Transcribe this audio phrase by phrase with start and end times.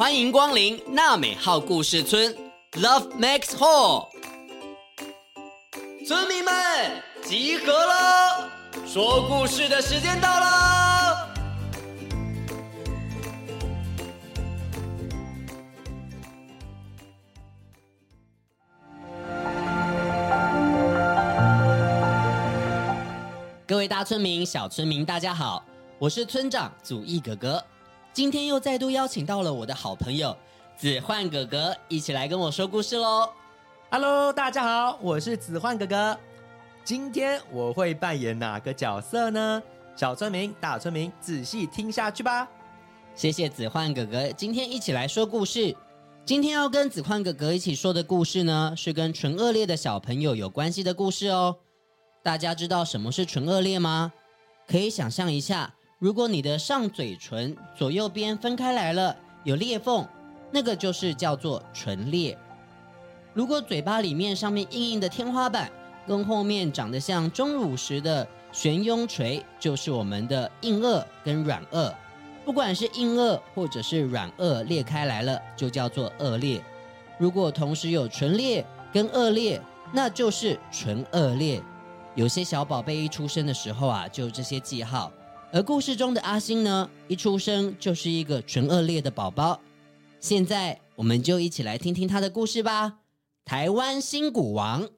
[0.00, 2.34] 欢迎光临娜美号故事村
[2.72, 4.08] ，Love Max Hall。
[6.08, 6.54] 村民们
[7.22, 8.50] 集合了，
[8.86, 11.28] 说故事的时间到了。
[23.66, 25.62] 各位大村民、小村民，大家好，
[25.98, 27.62] 我是村长祖义哥哥。
[28.12, 30.36] 今天又再度邀请到了我的好朋友
[30.76, 33.30] 子焕哥哥，一起来跟我说故事喽。
[33.88, 36.18] Hello，大家好，我是子焕哥哥。
[36.84, 39.62] 今天我会扮演哪个角色呢？
[39.94, 42.48] 小村民、大村民，仔细听下去吧。
[43.14, 45.76] 谢谢子焕哥哥，今天一起来说故事。
[46.24, 51.58] 今天要跟子焕哥哥一起说的故事呢，是跟纯恶劣的小朋友有关系的故事哦。
[52.24, 54.12] 大家知道什么是纯恶劣吗？
[54.66, 55.74] 可以想象一下。
[56.00, 59.14] 如果你的上嘴唇左右边分开来了，
[59.44, 60.08] 有裂缝，
[60.50, 62.38] 那个就是叫做唇裂。
[63.34, 65.70] 如果嘴巴里面上面硬硬的天花板，
[66.06, 71.92] 跟后面长得像钟乳石的悬雍垂，就是我们的硬腭跟软腭。
[72.46, 76.64] 不管是硬腭或者是软腭裂开来了，就叫做腭裂。
[77.18, 79.60] 如果同时有唇裂跟腭裂，
[79.92, 81.62] 那就是唇腭裂。
[82.14, 85.12] 有些小宝贝一出生的时候啊，就这些记号。
[85.52, 89.60] 而故事中的阿星呢，一出生就是一个纯恶劣的宝宝。
[90.20, 93.00] 现在我们就一起来听听他的故事吧。
[93.44, 94.88] 台湾新股王。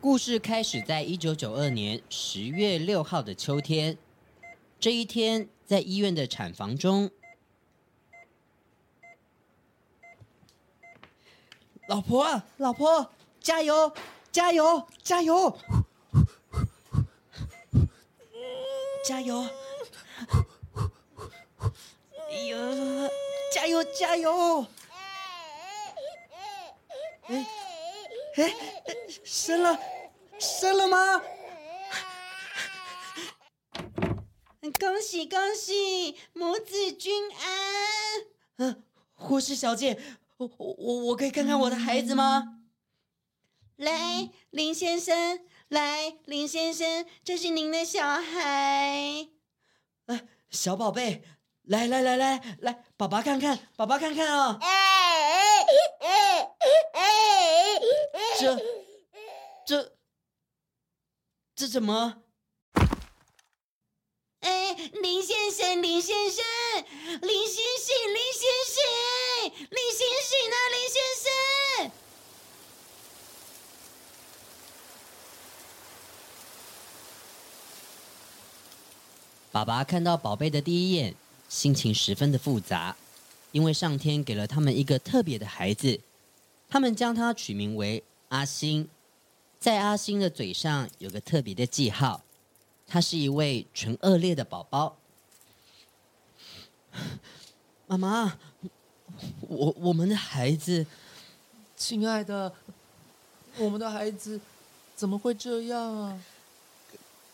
[0.00, 3.98] 故事开始在一九九二年十月六号的秋天。
[4.78, 7.10] 这一天，在医院的产房中。
[11.86, 13.92] 老婆啊，老婆，加油，
[14.32, 15.58] 加油，加油，
[19.04, 19.46] 加油！
[22.30, 22.58] 哎呦，
[23.52, 24.66] 加油，加油！
[27.26, 27.46] 哎，
[28.36, 28.54] 哎，
[29.22, 29.78] 生了，
[30.38, 31.22] 生了吗？
[34.80, 38.26] 恭喜恭喜，母子均安。
[38.56, 38.82] 嗯，
[39.14, 40.00] 护士小姐。
[40.58, 42.60] 我我我可以看看我的孩子吗？
[43.76, 49.28] 来，林先生，来，林先生，这是您的小孩。
[50.06, 51.24] 啊，小宝贝，
[51.62, 54.60] 来来来来来，爸爸看看，爸爸看看啊、哦。
[58.38, 58.58] 这
[59.66, 59.96] 这
[61.56, 62.22] 这怎么？
[64.40, 66.44] 哎，林先生，林先生，
[67.22, 68.82] 林先生，林星星，
[69.44, 69.52] 林
[69.92, 70.56] 星星呢？
[70.72, 71.90] 林先生，
[79.52, 81.14] 爸爸看到宝贝的第一眼，
[81.48, 82.96] 心情十分的复杂，
[83.52, 86.00] 因为上天给了他们一个特别的孩子，
[86.68, 88.88] 他们将他取名为阿星，
[89.58, 92.22] 在阿星的嘴上有个特别的记号。
[92.86, 94.96] 他是一位纯恶劣的宝宝。
[97.86, 98.38] 妈妈，
[99.40, 100.86] 我我们的孩子，
[101.76, 102.52] 亲爱的，
[103.58, 104.40] 我们的孩子
[104.96, 106.20] 怎么会这样啊？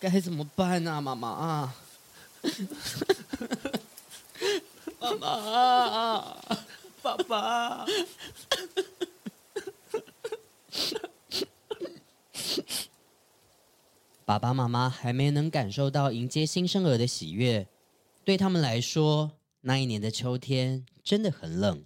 [0.00, 1.74] 该怎么办啊，妈妈啊？
[5.00, 6.36] 妈妈，
[7.02, 7.86] 爸爸。
[14.24, 17.66] 爸爸妈妈还没能感受到迎接新生儿的喜悦，
[18.24, 19.30] 对他们来说，
[19.62, 21.84] 那一年的秋天真的很冷。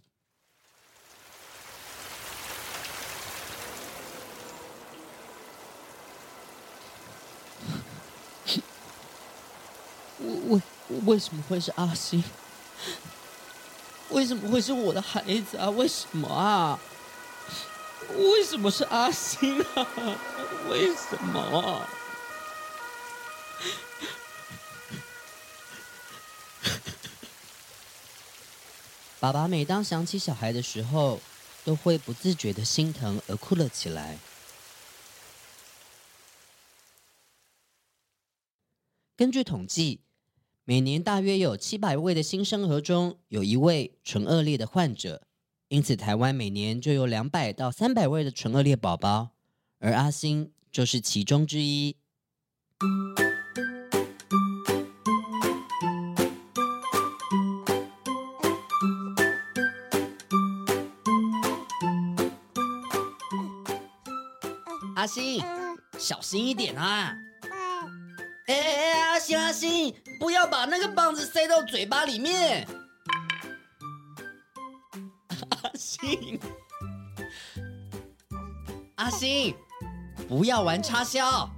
[10.49, 10.61] 为
[11.06, 12.22] 为什么会是阿星？
[14.11, 15.71] 为什么会是我的孩子啊？
[15.71, 16.78] 为什么啊？
[18.15, 19.87] 为什么是阿星啊？
[20.69, 21.88] 为什么？
[29.22, 31.20] 爸爸每当想起小孩的时候，
[31.64, 34.19] 都会不自觉的心疼而哭了起来。
[39.14, 40.00] 根据统计，
[40.64, 45.22] 每年大约有七百位的新生儿中有一位唇腭裂的患者，
[45.69, 49.28] 因此台湾每年就有两百到三百位的唇腭裂宝宝，
[49.78, 51.94] 而阿星就是其中之一。
[65.02, 65.43] 阿星，
[65.99, 67.12] 小心一点啊！
[68.46, 72.64] 哎哎哎，阿星阿星，不要把那个棒子塞到嘴巴里面。
[75.50, 76.38] 阿星，
[78.94, 79.52] 阿星，
[80.28, 81.50] 不要玩插销。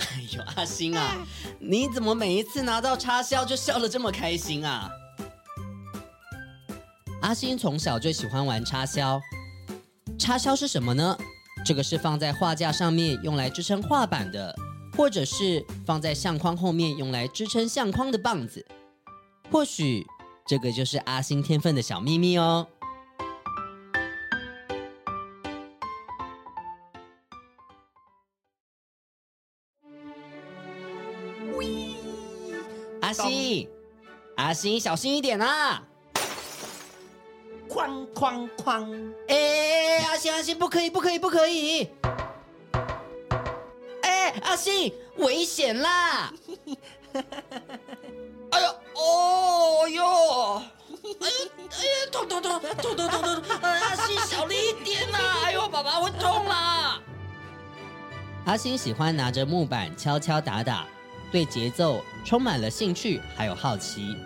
[0.00, 1.14] 哎呦，阿星啊，
[1.60, 4.90] 你怎么每一次拿到插销就笑得这么开心啊？
[7.22, 9.20] 阿星从小就喜欢玩插销。
[10.18, 11.16] 插销是什么呢？
[11.68, 14.56] 这个是放在画架上面用来支撑画板的，
[14.96, 18.64] 或者是放在相框后面用来支撑相框的棒子。
[19.50, 20.02] 或许
[20.46, 22.66] 这个就是阿星天分的小秘密哦。
[33.02, 33.68] 阿星，
[34.38, 35.82] 阿星，小心一点啊！
[37.78, 39.12] 哐哐哐！
[39.28, 41.88] 哎，阿星阿星，不可以不可以不可以！
[44.02, 46.32] 哎，阿星，危险啦！
[48.50, 48.68] 哎呦，
[49.00, 50.62] 哦哟！
[51.20, 51.34] 哎呀
[51.70, 53.44] 哎呀，痛痛痛痛痛痛痛！
[53.62, 55.18] 阿星小力一点呐！
[55.44, 57.00] 哎呦，爸爸会痛啦！
[58.46, 60.84] 阿星喜欢拿着木板敲敲打打，
[61.30, 64.16] 对节奏充满了兴趣，还有好奇。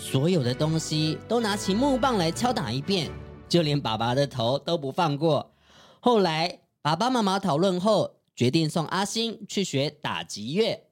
[0.00, 3.08] 所有的东西都拿起木棒来敲打一遍，
[3.48, 5.52] 就连爸爸的头都不放过。
[6.00, 10.86] 后来爸爸妈妈讨论后，决定送阿星去学打击乐。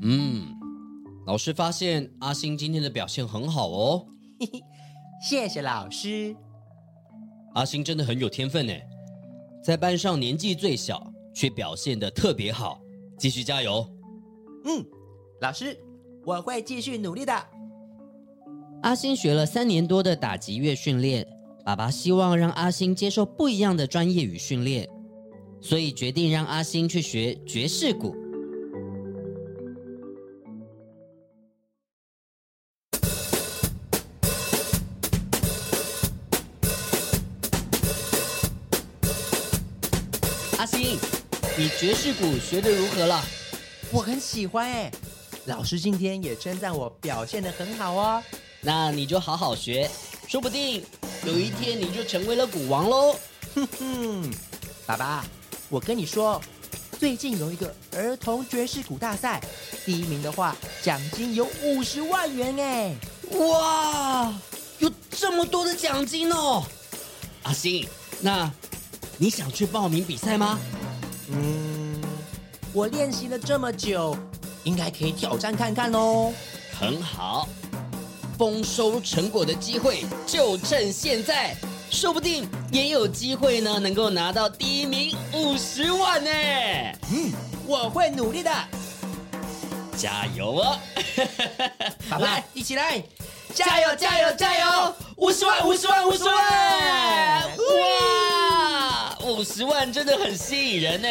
[0.00, 0.54] 嗯，
[1.26, 4.06] 老师发现阿星今天的表现很好哦。
[5.20, 6.36] 谢谢老师。
[7.56, 8.72] 阿星真的很有天分呢，
[9.64, 12.78] 在班上年纪最小，却表现的特别好，
[13.18, 13.82] 继续加油。
[14.66, 14.84] 嗯，
[15.40, 15.74] 老师，
[16.26, 17.32] 我会继续努力的。
[18.82, 21.26] 阿星学了三年多的打击乐训练，
[21.64, 24.86] 爸爸希望让阿星接受不一样的专业与训练，
[25.62, 28.14] 所以决定让阿星去学爵士鼓。
[41.78, 43.22] 爵士鼓学得如何了？
[43.90, 44.90] 我很喜欢哎，
[45.44, 48.22] 老师今天也称赞我表现得很好哦。
[48.62, 49.88] 那你就好好学，
[50.26, 50.82] 说不定
[51.26, 53.14] 有一天你就成为了鼓王喽。
[53.54, 54.30] 哼哼，
[54.86, 55.24] 爸爸，
[55.68, 56.40] 我跟你说，
[56.98, 59.38] 最近有一个儿童爵士鼓大赛，
[59.84, 62.94] 第一名的话，奖金有五十万元哎！
[63.32, 64.34] 哇，
[64.78, 66.64] 有这么多的奖金哦！
[67.42, 67.86] 阿星，
[68.20, 68.50] 那
[69.18, 70.58] 你想去报名比赛吗？
[71.28, 72.00] 嗯，
[72.72, 74.16] 我练习了这么久，
[74.64, 76.32] 应该可以挑战看看哦。
[76.78, 77.48] 很好，
[78.38, 81.56] 丰收成果的机会就趁现在，
[81.90, 86.30] 说不定也有机会呢，能够拿到第一名五十万呢。
[87.10, 87.32] 嗯，
[87.66, 88.50] 我会努力的，
[89.96, 90.78] 加油哦！
[92.10, 93.02] 爸爸，来，一起来，
[93.54, 94.94] 加油，加油，加油！
[95.16, 96.34] 五十万，五十万，五十万！
[96.34, 98.25] 哇！
[99.26, 101.08] 五十万真的很吸引人呢。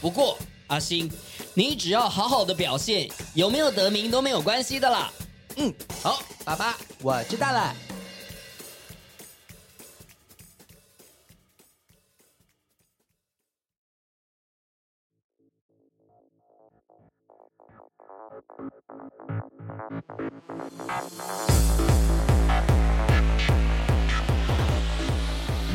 [0.00, 1.10] 不过阿星，
[1.54, 5.10] 你只要好好的表现，有没有得名都没有关系的啦。
[5.56, 7.74] 嗯，好，爸爸，我知道了。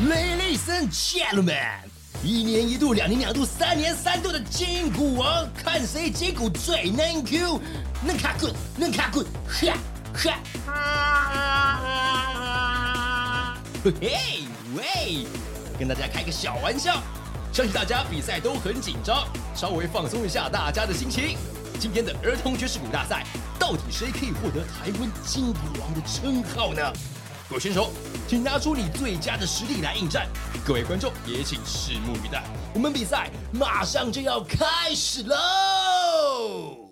[0.02, 1.54] Ladies and gentlemen，
[2.24, 7.60] 一年一度、两年两度、三年三度的金骨王，看谁金骨最能 Q，
[8.04, 9.78] 能卡棍，能卡棍，哈
[11.54, 11.78] 哈！
[13.84, 15.24] 嘿喂，
[15.78, 17.00] 跟大家开个小玩笑，
[17.52, 21.36] 相信大家比赛都很紧张，稍微放松一下大家的心情。
[21.78, 23.24] 今天的儿童爵士鼓大赛，
[23.56, 26.92] 到底谁可以获得台湾金鼓王的称号呢？
[27.52, 27.90] 各位选手，
[28.26, 30.26] 请拿出你最佳的实力来应战。
[30.66, 32.42] 各位观众也请拭目以待，
[32.72, 36.88] 我们比赛马上就要开始喽！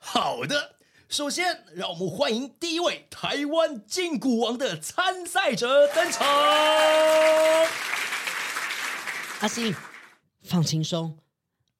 [0.00, 0.74] 好的，
[1.08, 6.26] 首先让我们欢迎第一位台湾金鼓王的参赛者登场。
[9.38, 9.72] 阿星，
[10.42, 11.16] 放轻松，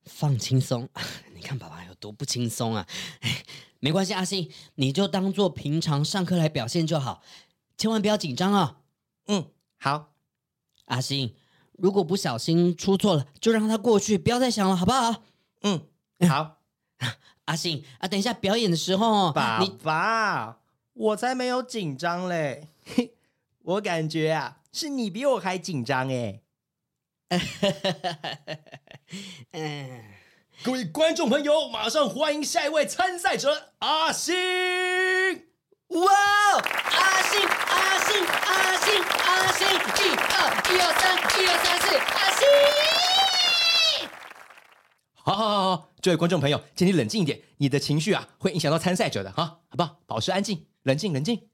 [0.05, 0.89] 放轻松。
[1.35, 1.91] 你看，爸爸有。
[2.01, 2.87] 多不轻松啊！
[3.21, 3.45] 哎，
[3.79, 7.23] 没关系，阿信，你就当做平常上课来表现就好，
[7.77, 8.79] 千万不要紧张啊。
[9.27, 10.15] 嗯，好。
[10.87, 11.37] 阿信，
[11.73, 15.23] 如果不小心出错了，就让他过去，不要再想了，好不好？
[15.61, 15.87] 嗯，
[16.27, 16.63] 好。
[17.45, 20.61] 阿信啊，等一下表演的时候，爸爸，
[20.95, 22.69] 我才没有紧张嘞，
[23.61, 26.41] 我感觉啊，是你比我还紧张哎。
[29.53, 30.05] 嗯，
[30.65, 34.35] 各位观众朋友，马上欢迎下一位参赛者阿星！
[35.89, 36.13] 哇，
[36.57, 44.09] 阿星，阿星，阿星，阿星，一二一二三，一二三四，阿星！
[45.15, 45.91] 好好好好。
[46.03, 50.01] 这位观众朋友，请你冷静一点，你的情绪啊会影响到参赛者的哈，好不好？
[50.07, 51.50] 保持安静，冷静，冷静。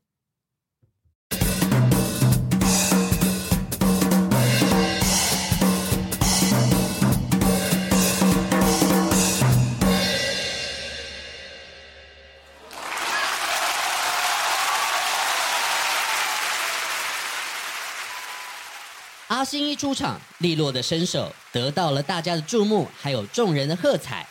[19.46, 24.26] 阿信一出场，利落的身手得到了大家的注目，还有众人的喝彩。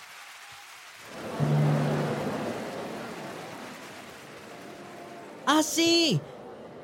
[5.46, 6.20] 阿星，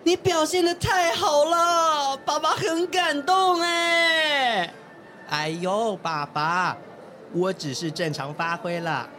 [0.05, 4.73] 你表现的太好了，爸爸很感动哎！
[5.29, 6.77] 哎呦，爸爸，
[7.33, 9.09] 我只是正常发挥了，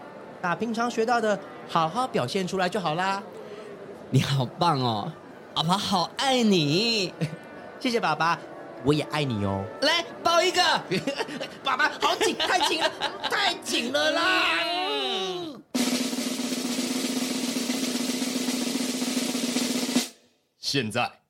[0.41, 1.39] 把平常学到的
[1.69, 3.23] 好好表现出来就好啦。
[4.09, 5.13] 你好棒哦，
[5.53, 7.13] 爸爸好爱你，
[7.79, 8.39] 谢谢爸爸，
[8.85, 9.65] 我也爱你哦。
[9.83, 10.63] 来抱一个，
[11.63, 12.91] 爸爸好紧，太紧了，
[13.31, 14.59] 太紧了啦！
[20.59, 21.21] 现在，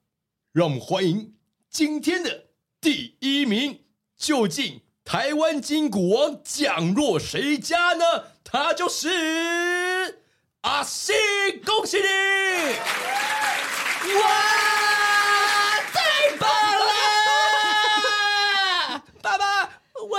[0.53, 1.35] 让我们欢迎
[1.69, 2.45] 今天的
[2.81, 3.81] 第一名。
[4.17, 8.05] 究竟台湾金鼓王降落谁家呢？
[8.45, 10.21] 他就是
[10.61, 11.13] 阿信，
[11.65, 12.05] 恭喜你！
[14.15, 14.23] 哇，
[15.93, 16.93] 太棒了！
[19.21, 19.69] 爸爸，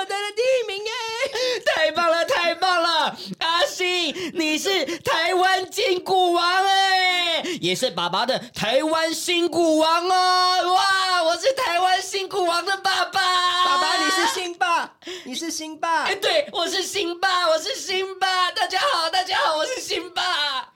[0.04, 0.92] 我得了第一名耶！
[1.66, 3.18] 太棒了，太棒了！
[3.40, 7.42] 阿信，你是台湾金鼓王哎！
[7.62, 10.74] 也是爸爸的台湾新鼓王哦！
[10.74, 13.22] 哇，我是台湾新鼓王的爸爸。
[13.64, 16.04] 爸爸，你是新爸，你是新爸。
[16.12, 18.52] 哎，对，我是新爸，我是新爸。
[18.52, 20.74] 大家好，大家好，我是新爸。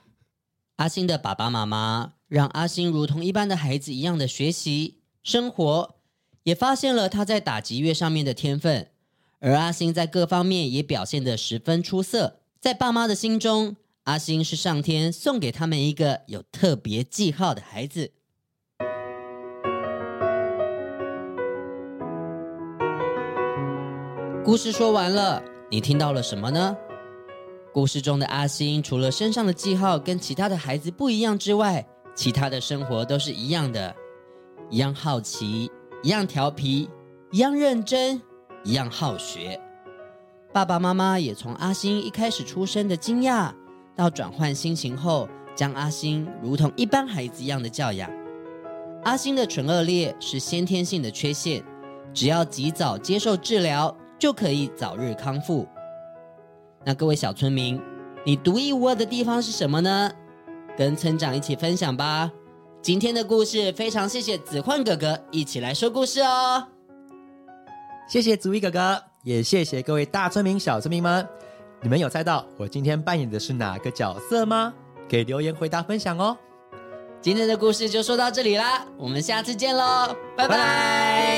[0.76, 5.96] 阿星的爸爸妈妈让阿星如同一般的孩子一样的学习生活，
[6.44, 8.90] 也发现了他在打击乐上面的天分，
[9.40, 13.76] 而阿星在各方面也表现得十分出色，在爸妈的心中。
[14.04, 18.10] 阿星是上天送给他们一个有特别记号的孩子。
[24.44, 26.76] 故事说完了，你听到了什么呢？
[27.72, 33.94] 故事中的阿星除了身上的记号跟其他的孩子不一样之外，其他的生活都是一样的，
[34.70, 35.70] 一样好奇，
[36.02, 36.88] 一样调皮，
[37.30, 38.20] 一样认真，
[38.64, 39.60] 一样好学。
[40.52, 43.52] 爸爸妈妈也从阿星一开始出生的惊讶。
[43.94, 48.10] 到转换心情后，将阿星如同一般孩子一样的教养。
[49.04, 51.62] 阿星的唇腭裂是先天性的缺陷，
[52.14, 55.66] 只要及早接受治疗，就可以早日康复。
[56.84, 57.80] 那各位小村民，
[58.24, 60.10] 你独一无二的地方是什么呢？
[60.76, 62.30] 跟村长一起分享吧。
[62.80, 66.77] 今天的故事非常谢谢子焕哥哥一起来说故事哦。
[68.08, 71.28] 谢谢足一哥哥，也谢谢各位大村民、小村民们。
[71.80, 74.72] 你们有猜到我今天扮演的是哪个角色吗？
[75.08, 76.36] 可以留言回答分享哦。
[77.20, 80.48] 今天的故事就说到这里啦，我们下次见喽，拜拜。
[80.48, 81.37] 拜拜。